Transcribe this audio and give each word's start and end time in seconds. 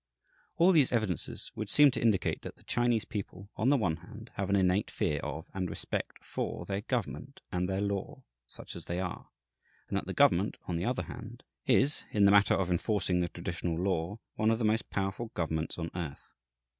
All 0.57 0.71
these 0.71 0.91
evidences 0.91 1.51
would 1.53 1.69
seem 1.69 1.91
to 1.91 2.01
indicate 2.01 2.41
that 2.41 2.55
the 2.55 2.63
Chinese 2.63 3.05
people, 3.05 3.51
on 3.55 3.69
the 3.69 3.77
one 3.77 3.97
hand, 3.97 4.31
have 4.33 4.49
an 4.49 4.55
innate 4.55 4.89
fear 4.89 5.19
of 5.19 5.51
and 5.53 5.69
respect 5.69 6.23
for 6.25 6.65
their 6.65 6.81
government 6.81 7.41
and 7.51 7.69
their 7.69 7.81
law, 7.81 8.23
such 8.47 8.75
as 8.75 8.85
they 8.85 8.99
are; 8.99 9.29
and 9.89 9.95
that 9.95 10.07
the 10.07 10.13
government, 10.15 10.57
on 10.67 10.75
the 10.75 10.85
other 10.85 11.03
hand, 11.03 11.43
is, 11.67 12.03
in 12.09 12.25
the 12.25 12.31
matter 12.31 12.55
of 12.55 12.71
enforcing 12.71 13.19
the 13.19 13.27
traditional 13.29 13.77
law, 13.77 14.17
one 14.37 14.49
of 14.49 14.57
the 14.57 14.65
most 14.65 14.89
powerful 14.89 15.29
governments 15.35 15.77
on 15.77 15.91
earth. 15.93 16.33